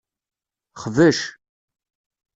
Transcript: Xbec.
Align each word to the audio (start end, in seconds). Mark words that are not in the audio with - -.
Xbec. 0.81 1.19